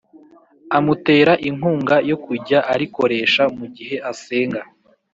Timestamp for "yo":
2.09-2.17